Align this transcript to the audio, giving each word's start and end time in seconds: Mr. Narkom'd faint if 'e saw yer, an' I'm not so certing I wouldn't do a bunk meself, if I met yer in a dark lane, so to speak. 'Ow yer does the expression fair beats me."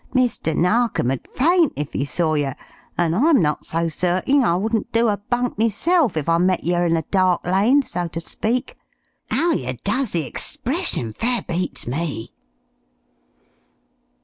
Mr. 0.15 0.57
Narkom'd 0.57 1.27
faint 1.27 1.73
if 1.75 1.95
'e 1.95 2.03
saw 2.05 2.33
yer, 2.33 2.55
an' 2.97 3.13
I'm 3.13 3.39
not 3.39 3.65
so 3.67 3.87
certing 3.87 4.43
I 4.43 4.55
wouldn't 4.55 4.91
do 4.91 5.09
a 5.09 5.17
bunk 5.17 5.59
meself, 5.59 6.17
if 6.17 6.27
I 6.27 6.39
met 6.39 6.63
yer 6.63 6.87
in 6.87 6.97
a 6.97 7.03
dark 7.03 7.45
lane, 7.45 7.83
so 7.83 8.07
to 8.07 8.19
speak. 8.19 8.79
'Ow 9.31 9.51
yer 9.51 9.73
does 9.83 10.13
the 10.13 10.25
expression 10.25 11.13
fair 11.13 11.43
beats 11.47 11.85
me." 11.85 12.31